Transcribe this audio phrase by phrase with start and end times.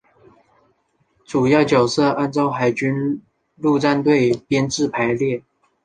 [1.25, 3.21] 主要角色按照海军
[3.55, 5.43] 陆战队编制排列。